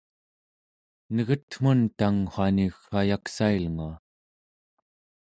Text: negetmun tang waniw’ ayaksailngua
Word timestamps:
negetmun 1.15 1.79
tang 1.99 2.19
waniw’ 2.33 2.75
ayaksailngua 2.99 3.93